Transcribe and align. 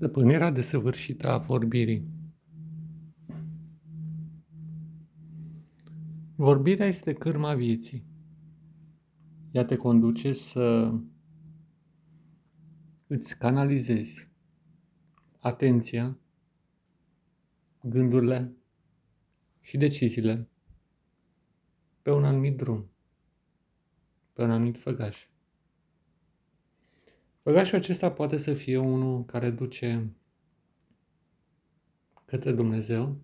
Stăpânirea 0.00 0.50
desăvârșită 0.50 1.28
a 1.28 1.38
vorbirii. 1.38 2.08
Vorbirea 6.34 6.86
este 6.86 7.12
cârma 7.12 7.54
vieții. 7.54 8.04
Ea 9.50 9.64
te 9.64 9.76
conduce 9.76 10.32
să 10.32 10.94
îți 13.06 13.38
canalizezi 13.38 14.30
atenția, 15.38 16.18
gândurile 17.82 18.56
și 19.60 19.76
deciziile 19.76 20.48
pe 22.02 22.10
un 22.10 22.24
anumit 22.24 22.56
drum, 22.56 22.90
pe 24.32 24.42
un 24.42 24.50
anumit 24.50 24.78
făgaș. 24.78 25.29
Făgașul 27.50 27.78
acesta 27.78 28.12
poate 28.12 28.36
să 28.36 28.54
fie 28.54 28.78
unul 28.78 29.24
care 29.24 29.50
duce 29.50 30.16
către 32.24 32.52
Dumnezeu 32.52 33.20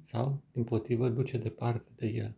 sau, 0.00 0.42
din 0.52 0.64
potrivă, 0.64 1.08
duce 1.08 1.38
departe 1.38 1.90
de 1.96 2.06
El. 2.06 2.36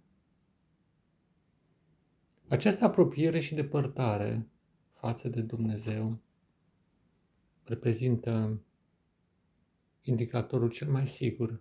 Această 2.49 2.85
apropiere 2.85 3.39
și 3.39 3.55
depărtare 3.55 4.49
față 4.91 5.29
de 5.29 5.41
Dumnezeu 5.41 6.21
reprezintă 7.65 8.61
indicatorul 10.03 10.71
cel 10.71 10.91
mai 10.91 11.07
sigur 11.07 11.61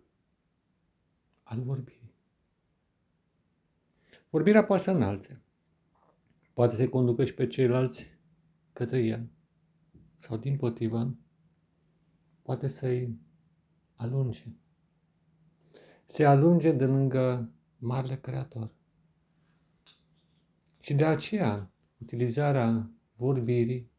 al 1.43 1.61
vorbirii. 1.61 2.15
Vorbirea 4.29 4.63
poate 4.63 4.83
să 4.83 4.91
înalțe, 4.91 5.41
poate 6.53 6.75
să 6.75 6.89
conducă 6.89 7.25
și 7.25 7.33
pe 7.33 7.47
ceilalți 7.47 8.18
către 8.73 8.99
el. 8.99 9.29
Sau 10.17 10.37
din 10.37 10.57
potrivă, 10.57 11.15
poate 12.41 12.67
să-i 12.67 13.19
alunge. 13.95 14.45
Se 16.05 16.25
alunge 16.25 16.71
de 16.71 16.85
lângă 16.85 17.51
Marele 17.77 18.17
Creator. 18.17 18.71
Și 20.79 20.93
de 20.93 21.05
aceea, 21.05 21.71
utilizarea 21.97 22.91
vorbirii 23.15 23.91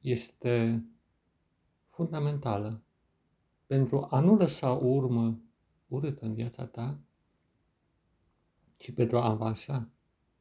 este 0.00 0.84
fundamentală 1.88 2.82
pentru 3.66 4.06
a 4.10 4.20
nu 4.20 4.36
lăsa 4.36 4.72
o 4.72 4.86
urmă 4.86 5.40
urâtă 5.88 6.24
în 6.24 6.34
viața 6.34 6.66
ta 6.66 7.00
și 8.78 8.92
pentru 8.92 9.18
a 9.18 9.28
avansa 9.28 9.88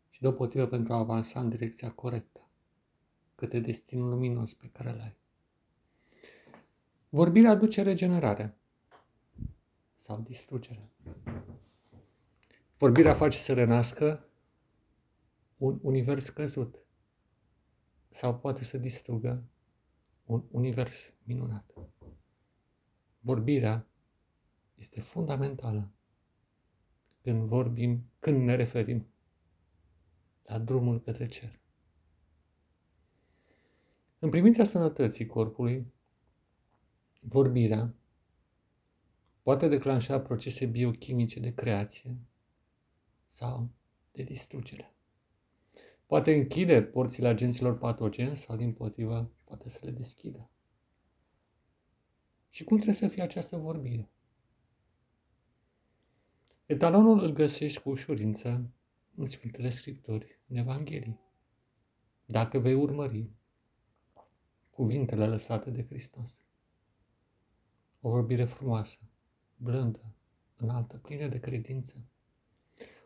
și 0.10 0.22
deopotrivă 0.22 0.66
pentru 0.66 0.94
a 0.94 0.98
avansa 0.98 1.40
în 1.40 1.50
direcția 1.50 1.92
corectă 1.92 2.49
către 3.40 3.60
destinul 3.60 4.10
luminos 4.10 4.54
pe 4.54 4.68
care 4.68 4.90
îl 4.90 5.00
ai. 5.00 5.18
Vorbirea 7.10 7.50
aduce 7.50 7.82
regenerare 7.82 8.58
sau 9.96 10.22
distrugere. 10.22 10.92
Vorbirea 12.78 13.14
face 13.14 13.38
să 13.38 13.54
renască 13.54 14.30
un 15.58 15.80
univers 15.82 16.30
căzut 16.30 16.86
sau 18.10 18.40
poate 18.40 18.64
să 18.64 18.78
distrugă 18.78 19.44
un 20.24 20.44
univers 20.52 21.14
minunat. 21.24 21.74
Vorbirea 23.20 23.88
este 24.76 25.02
fundamentală 25.02 25.92
când 27.22 27.48
vorbim, 27.48 28.12
când 28.20 28.44
ne 28.44 28.56
referim 28.56 29.08
la 30.44 30.60
drumul 30.60 31.02
către 31.02 31.28
cer. 31.28 31.59
În 34.20 34.30
privința 34.30 34.64
sănătății 34.64 35.26
corpului, 35.26 35.94
vorbirea 37.20 37.94
poate 39.42 39.68
declanșa 39.68 40.20
procese 40.20 40.66
biochimice 40.66 41.40
de 41.40 41.54
creație 41.54 42.18
sau 43.28 43.70
de 44.12 44.24
distrugere. 44.24 44.94
Poate 46.06 46.34
închide 46.34 46.84
porțile 46.84 47.28
agenților 47.28 47.78
patogeni 47.78 48.36
sau, 48.36 48.56
din 48.56 48.74
potrivă, 48.74 49.32
poate 49.44 49.70
să 49.70 49.80
le 49.82 49.92
deschidă. 49.92 50.50
Și 52.50 52.64
cum 52.64 52.78
trebuie 52.78 52.96
să 52.96 53.08
fie 53.08 53.24
această 53.24 53.58
vorbire? 53.58 54.10
Etalonul 56.66 57.20
îl 57.20 57.32
găsești 57.32 57.82
cu 57.82 57.90
ușurință 57.90 58.72
în 59.16 59.26
Sfintele 59.26 59.70
Scripturi, 59.70 60.40
în 60.48 60.56
Evanghelie. 60.56 61.20
Dacă 62.26 62.60
vei 62.60 62.74
urmări 62.74 63.30
cuvintele 64.80 65.28
lăsate 65.28 65.70
de 65.70 65.86
Hristos. 65.86 66.40
O 68.02 68.10
vorbire 68.10 68.44
frumoasă, 68.44 68.98
blândă, 69.56 70.16
înaltă, 70.56 70.98
plină 70.98 71.28
de 71.28 71.40
credință. 71.40 71.96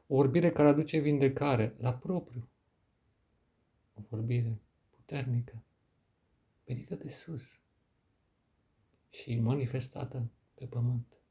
O 0.07 0.16
vorbire 0.16 0.51
care 0.51 0.67
aduce 0.67 1.00
vindecare 1.00 1.75
la 1.78 1.94
propriu. 1.94 2.50
O 3.94 4.01
vorbire 4.09 4.61
puternică, 4.89 5.63
venită 6.66 6.95
de 6.95 7.07
sus 7.07 7.59
și 9.09 9.40
manifestată 9.40 10.31
pe 10.53 10.66
pământ. 10.66 11.22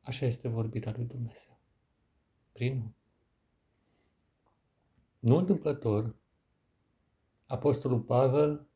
Așa 0.00 0.26
este 0.26 0.48
vorbirea 0.48 0.92
lui 0.96 1.04
Dumnezeu. 1.04 1.58
Prin 2.52 2.94
Nu 5.18 5.36
întâmplător, 5.36 6.16
Apostolul 7.46 8.00
Pavel 8.00 8.68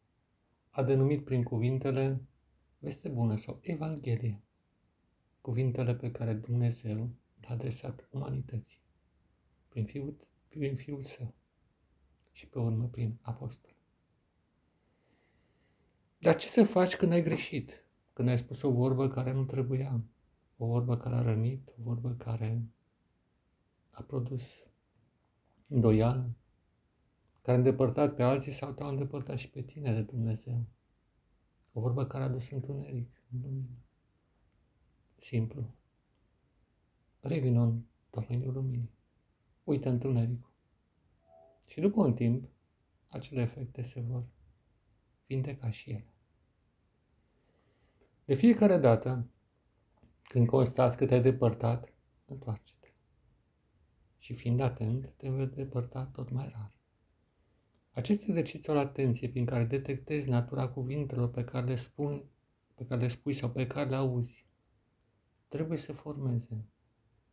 a 0.75 0.83
denumit 0.83 1.25
prin 1.25 1.43
cuvintele 1.43 2.21
veste 2.79 3.09
bună 3.09 3.37
sau 3.37 3.59
Evanghelie, 3.61 4.43
cuvintele 5.41 5.95
pe 5.95 6.11
care 6.11 6.35
Dumnezeu 6.35 6.97
le-a 7.41 7.51
adresat 7.51 8.09
umanității 8.11 8.81
prin 9.69 9.87
fiul, 9.87 10.17
prin 10.49 10.77
fiul 10.77 11.03
său 11.03 11.35
și 12.33 12.47
pe 12.49 12.59
urmă 12.59 12.87
prin 12.87 13.19
apostol. 13.21 13.75
Dar 16.19 16.37
ce 16.37 16.47
să 16.47 16.65
faci 16.65 16.97
când 16.97 17.13
ai 17.13 17.23
greșit? 17.23 17.87
Când 18.13 18.29
ai 18.29 18.39
spus 18.39 18.63
o 18.63 18.71
vorbă 18.71 19.09
care 19.09 19.33
nu 19.33 19.45
trebuia, 19.45 20.05
o 20.57 20.67
vorbă 20.67 20.97
care 20.97 21.15
a 21.15 21.23
rănit, 21.23 21.69
o 21.69 21.83
vorbă 21.83 22.11
care 22.11 22.63
a 23.91 24.03
produs 24.03 24.67
îndoială, 25.69 26.37
care 27.43 27.57
a 27.57 27.61
îndepărtat 27.61 28.15
pe 28.15 28.23
alții 28.23 28.53
sau 28.53 28.73
te-au 28.73 28.89
îndepărtat 28.89 29.39
și 29.39 29.51
pe 29.51 29.63
tine 29.63 29.95
de 29.95 30.03
Dumnezeu. 30.03 30.67
O 31.73 31.81
vorbă 31.81 32.07
care 32.07 32.25
a 32.25 32.29
dus 32.29 32.51
întuneric 32.51 33.23
în 33.33 33.41
lumină. 33.43 33.79
Simplu. 35.17 35.75
Revină 37.21 37.63
în 37.63 37.83
domeniul 38.11 38.53
luminii. 38.53 38.93
Uită 39.65 39.89
întunericul. 39.89 40.53
Și 41.69 41.81
după 41.81 42.01
un 42.01 42.15
timp, 42.15 42.49
acele 43.09 43.41
efecte 43.41 43.83
se 43.83 44.01
vor 44.01 44.27
vindeca 45.27 45.71
și 45.71 45.91
ele. 45.91 46.15
De 48.25 48.35
fiecare 48.35 48.79
dată, 48.79 49.31
când 50.23 50.47
constați 50.47 50.97
că 50.97 51.07
te-ai 51.07 51.23
depărtat, 51.23 51.95
întoarce-te. 52.25 52.93
Și 54.19 54.35
fiind 54.35 54.61
atent, 54.61 55.13
te 55.17 55.31
vei 55.31 55.47
depărta 55.47 56.07
tot 56.07 56.31
mai 56.31 56.49
rar. 56.49 56.82
Acest 57.95 58.23
exercițiu 58.23 58.73
al 58.73 58.79
atenției 58.79 59.31
prin 59.31 59.47
care 59.47 59.65
detectezi 59.65 60.29
natura 60.29 60.69
cuvintelor 60.69 61.31
pe 61.31 61.45
care 61.45 61.67
le 61.67 61.75
spun, 61.75 62.25
pe 62.75 62.85
care 62.85 63.01
le 63.01 63.09
spui 63.09 63.33
sau 63.33 63.51
pe 63.51 63.67
care 63.67 63.89
le 63.89 63.97
auzi, 63.97 64.47
trebuie 65.49 65.79
să 65.79 65.93
formeze 65.93 66.65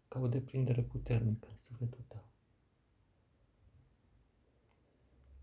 ca 0.08 0.20
o 0.20 0.28
deprindere 0.28 0.82
puternică 0.82 1.48
în 1.52 1.58
sufletul 1.58 2.04
tău. 2.08 2.28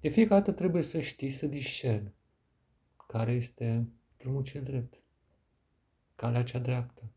De 0.00 0.08
fiecare 0.08 0.40
dată 0.40 0.52
trebuie 0.52 0.82
să 0.82 1.00
știi 1.00 1.28
să 1.28 1.46
discerni 1.46 2.14
care 3.06 3.32
este 3.32 3.88
drumul 4.16 4.42
cel 4.42 4.62
drept, 4.62 5.02
calea 6.14 6.42
cea 6.42 6.58
dreaptă 6.58 7.12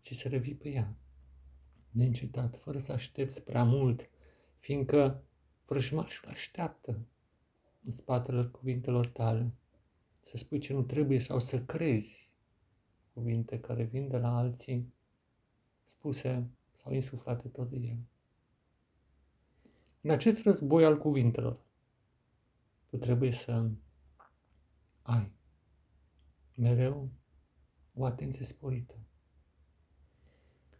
și 0.00 0.14
să 0.14 0.28
revii 0.28 0.54
pe 0.54 0.68
ea, 0.68 0.96
neîncetat, 1.90 2.56
fără 2.56 2.78
să 2.78 2.92
aștepți 2.92 3.42
prea 3.42 3.64
mult, 3.64 4.08
fiindcă 4.56 5.27
Vrăjmașul 5.68 6.28
așteaptă 6.28 7.06
în 7.84 7.90
spatele 7.90 8.44
cuvintelor 8.44 9.06
tale 9.06 9.52
să 10.20 10.36
spui 10.36 10.58
ce 10.58 10.72
nu 10.72 10.82
trebuie 10.82 11.18
sau 11.18 11.38
să 11.38 11.64
crezi 11.64 12.30
cuvinte 13.12 13.60
care 13.60 13.82
vin 13.82 14.08
de 14.08 14.18
la 14.18 14.36
alții 14.36 14.94
spuse 15.84 16.50
sau 16.72 16.92
insuflate 16.92 17.48
tot 17.48 17.70
de 17.70 17.76
el. 17.76 17.98
În 20.00 20.10
acest 20.10 20.42
război 20.42 20.84
al 20.84 20.98
cuvintelor, 20.98 21.60
tu 22.86 22.96
trebuie 22.96 23.32
să 23.32 23.70
ai 25.02 25.32
mereu 26.54 27.10
o 27.94 28.04
atenție 28.04 28.44
sporită. 28.44 28.94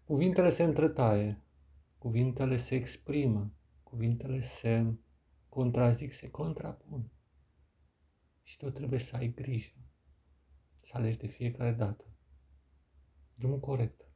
Cuvintele 0.05 0.49
se 0.49 0.63
întretaie, 0.63 1.43
cuvintele 1.99 2.57
se 2.57 2.75
exprimă, 2.75 3.53
Cuvintele 3.89 4.41
se 4.41 4.95
contrazic, 5.49 6.13
se 6.13 6.31
contrapun. 6.31 7.11
Și 8.43 8.57
tu 8.57 8.71
trebuie 8.71 8.99
să 8.99 9.17
ai 9.17 9.33
grijă, 9.33 9.77
să 10.81 10.97
alegi 10.97 11.19
de 11.19 11.27
fiecare 11.27 11.73
dată 11.73 12.05
drumul 13.35 13.61
corect, 13.61 14.09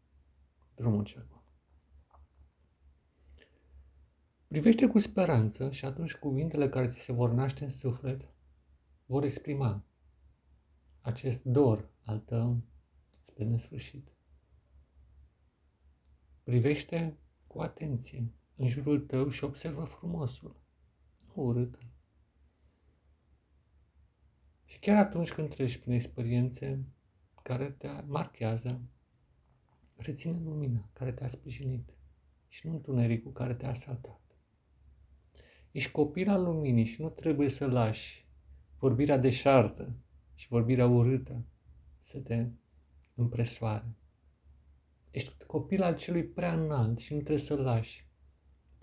drumul 0.74 1.04
cel 1.04 1.26
bun. 1.28 1.42
Privește 4.48 4.86
cu 4.86 4.98
speranță 4.98 5.70
și 5.70 5.84
atunci 5.84 6.14
cuvintele 6.14 6.68
care 6.68 6.86
ți 6.86 7.00
se 7.00 7.12
vor 7.12 7.30
naște 7.30 7.64
în 7.64 7.70
suflet 7.70 8.28
vor 9.06 9.24
exprima 9.24 9.84
acest 11.00 11.42
dor 11.42 11.94
al 12.04 12.18
tău 12.18 12.62
spre 13.20 13.44
nesfârșit. 13.44 14.12
Privește 16.42 17.18
cu 17.46 17.60
atenție 17.60 18.32
în 18.56 18.68
jurul 18.68 19.00
tău 19.00 19.28
și 19.28 19.44
observă 19.44 19.84
frumosul, 19.84 20.62
nu 21.26 21.42
urât. 21.42 21.78
Și 24.64 24.78
chiar 24.78 24.96
atunci 24.96 25.32
când 25.32 25.48
treci 25.48 25.76
prin 25.76 25.92
experiențe 25.92 26.84
care 27.42 27.70
te 27.70 27.88
marchează, 28.06 28.80
reține 29.96 30.40
lumina 30.44 30.90
care 30.92 31.12
te-a 31.12 31.28
sprijinit 31.28 31.96
și 32.48 32.66
nu 32.66 32.72
întunericul 32.72 33.32
care 33.32 33.54
te-a 33.54 33.68
asaltat. 33.68 34.20
Ești 35.70 35.90
copil 35.90 36.28
al 36.28 36.42
luminii 36.42 36.84
și 36.84 37.02
nu 37.02 37.08
trebuie 37.08 37.48
să 37.48 37.66
lași 37.66 38.28
vorbirea 38.78 39.16
deșartă 39.16 39.96
și 40.34 40.48
vorbirea 40.48 40.86
urâtă 40.86 41.44
să 42.00 42.18
te 42.18 42.48
împresoare. 43.14 43.96
Ești 45.10 45.44
copil 45.46 45.82
al 45.82 45.96
celui 45.96 46.24
prea 46.24 46.54
înalt 46.54 46.98
și 46.98 47.12
nu 47.12 47.18
trebuie 47.18 47.44
să 47.44 47.54
lași 47.54 48.10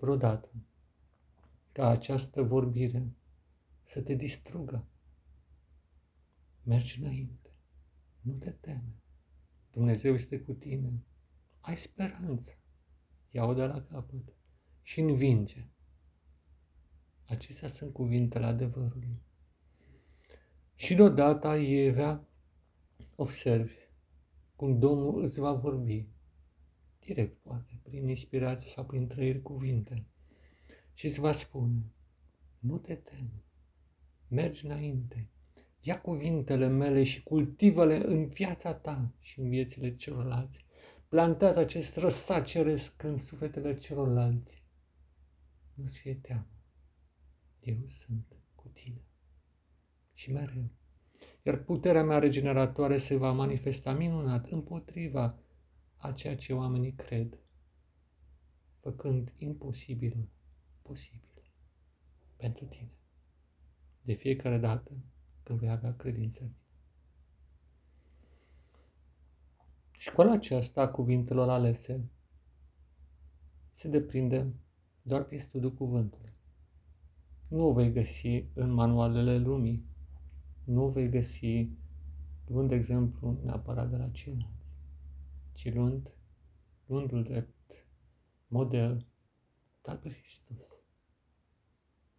vreodată 0.00 0.50
ca 1.72 1.88
această 1.88 2.42
vorbire 2.42 3.12
să 3.82 4.00
te 4.00 4.14
distrugă. 4.14 4.86
Mergi 6.62 7.00
înainte. 7.00 7.54
Nu 8.20 8.32
te 8.32 8.50
teme. 8.50 8.94
Dumnezeu 9.70 10.14
este 10.14 10.40
cu 10.40 10.52
tine. 10.52 11.04
Ai 11.60 11.76
speranță. 11.76 12.54
Ia-o 13.30 13.54
de 13.54 13.66
la 13.66 13.82
capăt 13.82 14.34
și 14.82 15.00
învinge. 15.00 15.68
Acestea 17.26 17.68
sunt 17.68 17.92
cuvintele 17.92 18.44
adevărului. 18.44 19.22
Și 20.74 20.94
deodată 20.94 21.56
Ievea 21.56 22.28
observi 23.16 23.78
cum 24.56 24.78
Domnul 24.78 25.22
îți 25.22 25.40
va 25.40 25.52
vorbi, 25.52 26.08
direct 27.14 27.42
poate, 27.42 27.80
prin 27.82 28.08
inspirație 28.08 28.68
sau 28.68 28.84
prin 28.84 29.06
trăiri 29.06 29.42
cuvinte, 29.42 30.06
și 30.94 31.04
îți 31.04 31.20
va 31.20 31.32
spune, 31.32 31.92
nu 32.58 32.78
te 32.78 32.94
temi, 32.94 33.44
mergi 34.28 34.66
înainte, 34.66 35.28
ia 35.80 36.00
cuvintele 36.00 36.66
mele 36.66 37.02
și 37.02 37.22
cultivă-le 37.22 37.96
în 37.96 38.26
viața 38.26 38.74
ta 38.74 39.14
și 39.18 39.40
în 39.40 39.48
viețile 39.48 39.96
celorlalți. 39.96 40.64
Plantează 41.08 41.58
acest 41.58 41.96
răsat 41.96 42.46
ceresc 42.46 43.02
în 43.02 43.16
sufletele 43.16 43.76
celorlalți. 43.76 44.64
Nu-ți 45.74 45.98
fie 45.98 46.14
teamă. 46.14 46.48
Eu 47.60 47.86
sunt 47.86 48.36
cu 48.54 48.68
tine. 48.68 49.04
Și 50.12 50.32
mereu. 50.32 50.70
Iar 51.42 51.56
puterea 51.56 52.04
mea 52.04 52.18
regeneratoare 52.18 52.96
se 52.96 53.16
va 53.16 53.32
manifesta 53.32 53.92
minunat 53.92 54.46
împotriva 54.46 55.38
a 56.00 56.12
ceea 56.12 56.36
ce 56.36 56.52
oamenii 56.52 56.92
cred, 56.92 57.38
făcând 58.80 59.34
imposibilul 59.38 60.28
posibil 60.82 61.42
pentru 62.36 62.64
tine. 62.64 62.90
De 64.02 64.12
fiecare 64.12 64.58
dată 64.58 64.90
când 65.42 65.58
vei 65.58 65.70
avea 65.70 65.94
credință 65.94 66.42
în 66.42 66.50
Școala 69.98 70.32
aceasta 70.32 70.80
a 70.80 70.88
cuvintelor 70.88 71.48
alese 71.48 72.10
se 73.70 73.88
deprinde 73.88 74.54
doar 75.02 75.24
prin 75.24 75.38
studiul 75.38 75.74
cuvântului. 75.74 76.32
Nu 77.48 77.66
o 77.66 77.72
vei 77.72 77.92
găsi 77.92 78.44
în 78.54 78.72
manualele 78.72 79.38
lumii. 79.38 79.84
Nu 80.64 80.84
o 80.84 80.88
vei 80.88 81.08
găsi 81.08 81.68
luând 82.46 82.68
de 82.68 82.74
exemplu 82.74 83.38
neapărat 83.44 83.90
de 83.90 83.96
la 83.96 84.08
ceilalți, 84.08 84.59
ci 85.52 85.72
luând, 85.72 86.14
luându-l 86.86 87.22
drept 87.22 87.86
model 88.46 89.06
doar 89.82 89.98
pe 89.98 90.10
Hristos, 90.10 90.82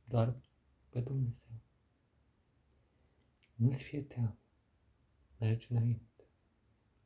doar 0.05 0.39
pe 0.89 0.99
Dumnezeu. 0.99 1.61
Nu-ți 3.55 3.83
fie 3.83 4.01
teamă, 4.01 4.37
mergi 5.37 5.71
înainte 5.71 6.11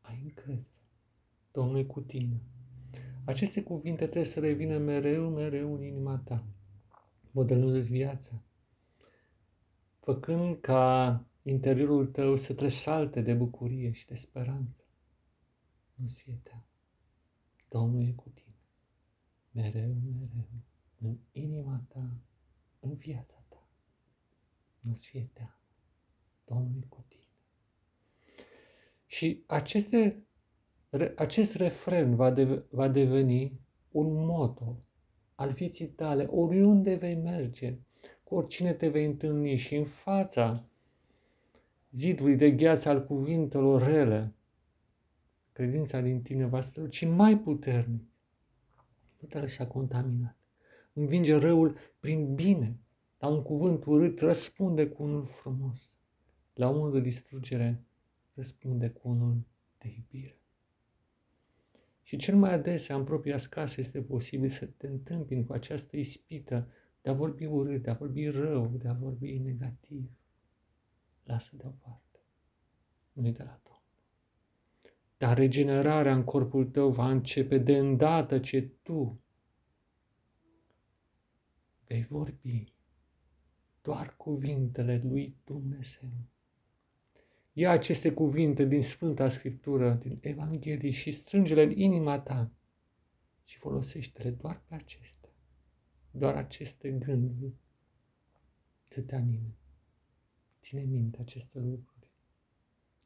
ai 0.02 0.22
încredere. 0.24 0.68
Domnul 1.52 1.78
e 1.78 1.84
cu 1.84 2.02
tine. 2.02 2.42
Aceste 3.26 3.64
cuvinte 3.64 4.04
trebuie 4.04 4.26
să 4.26 4.40
revină 4.40 4.78
mereu, 4.78 5.30
mereu 5.30 5.74
în 5.74 5.84
inima 5.84 6.18
ta, 6.18 6.46
modelându-ți 7.32 7.90
viața, 7.90 8.44
făcând 10.00 10.62
ca 10.62 11.26
interiorul 11.42 12.08
tău 12.08 12.36
să 12.36 12.54
tresalte 12.54 13.22
de 13.22 13.34
bucurie 13.34 13.92
și 13.92 14.06
de 14.06 14.16
speranță. 14.16 14.85
Nu-ți 15.96 16.22
fie 16.22 16.40
teamă. 16.44 16.68
Domnul 17.70 18.08
e 18.08 18.12
cu 18.12 18.30
tine. 18.30 18.56
Mereu, 19.52 19.94
mereu, 19.94 20.62
în 21.00 21.18
inima 21.32 21.86
ta, 21.88 22.18
în 22.80 22.94
viața 22.94 23.46
ta. 23.50 23.70
Nu-ți 24.80 25.08
fie 25.08 25.30
teamă. 25.34 25.60
Domnul 26.46 26.82
e 26.82 26.86
cu 26.90 27.06
tine. 27.08 27.24
Și 29.06 29.44
aceste, 29.48 30.26
acest 31.16 31.56
refren 31.56 32.16
va, 32.16 32.32
de, 32.32 32.66
va 32.70 32.88
deveni 32.88 33.60
un 33.92 34.26
moto 34.26 34.86
al 35.36 35.52
vieții 35.52 35.88
tale, 35.88 36.24
oriunde 36.24 36.96
vei 36.96 37.16
merge, 37.16 37.78
cu 38.24 38.36
oricine 38.36 38.74
te 38.74 38.88
vei 38.88 39.06
întâlni 39.06 39.56
și 39.56 39.76
în 39.76 39.84
fața 39.84 40.66
zidului 41.92 42.36
de 42.36 42.52
gheață 42.52 42.90
al 42.90 43.06
cuvintelor 43.06 43.82
rele, 43.82 44.34
credința 45.56 46.02
din 46.02 46.22
tine 46.22 46.46
va 46.46 46.62
străluci 46.62 47.06
mai 47.06 47.38
puternic. 47.40 48.04
Nu 49.20 49.28
te 49.28 49.40
lăsa 49.40 49.68
contaminat. 49.68 50.38
Învinge 50.94 51.36
răul 51.36 51.76
prin 52.00 52.36
bine. 52.36 52.80
La 53.18 53.28
un 53.28 53.42
cuvânt 53.44 53.86
urât 53.86 54.20
răspunde 54.20 54.88
cu 54.88 55.04
unul 55.04 55.24
frumos. 55.24 55.94
La 56.54 56.70
unul 56.70 56.92
de 56.92 57.00
distrugere 57.00 57.84
răspunde 58.34 58.90
cu 58.90 59.10
unul 59.10 59.38
de 59.78 59.94
iubire. 59.96 60.40
Și 62.04 62.18
cel 62.18 62.36
mai 62.36 62.54
adesea 62.54 62.96
în 62.96 63.04
propria 63.04 63.38
casă 63.50 63.80
este 63.80 64.02
posibil 64.02 64.50
să 64.50 64.66
te 64.66 64.88
întâmpini 64.88 65.46
cu 65.46 65.54
această 65.54 65.98
ispită 65.98 66.68
de 67.02 67.10
a 67.10 67.14
vorbi 67.14 67.46
urât, 67.46 67.82
de 67.82 67.90
a 67.90 67.94
vorbi 67.94 68.28
rău, 68.28 68.68
de 68.68 68.88
a 68.88 68.94
vorbi 68.94 69.38
negativ. 69.38 70.10
Lasă 71.24 71.56
deoparte. 71.56 72.20
Nu-i 73.14 73.32
de 73.32 73.44
la 73.44 73.60
Domnul. 73.64 73.75
Dar 75.18 75.38
regenerarea 75.38 76.14
în 76.14 76.24
corpul 76.24 76.66
tău 76.66 76.92
va 76.92 77.10
începe 77.10 77.58
de 77.58 77.78
îndată 77.78 78.40
ce 78.40 78.62
tu 78.62 79.20
vei 81.88 82.02
vorbi 82.02 82.74
doar 83.82 84.16
cuvintele 84.18 85.02
lui 85.04 85.36
Dumnezeu 85.44 86.10
Ia 87.58 87.72
aceste 87.72 88.14
cuvinte 88.14 88.66
din 88.66 88.82
Sfânta 88.82 89.30
Scriptură, 89.30 89.94
din 89.94 90.18
Evanghelie 90.22 90.92
și 90.92 91.12
strânge-le 91.12 91.62
în 91.62 91.72
inima 91.72 92.20
ta 92.20 92.52
și 93.44 93.58
folosește-le 93.58 94.30
doar 94.30 94.64
pe 94.68 94.76
acestea. 94.76 95.30
Doar 96.12 96.36
aceste 96.36 96.92
gânduri 96.92 97.56
să 98.84 99.02
te 99.02 99.16
anime. 99.16 99.56
Ține 100.62 100.82
minte 100.82 101.22
aceste 101.22 101.60
lucruri 101.60 102.12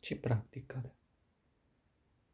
și 0.02 0.16
practică-le. 0.16 0.99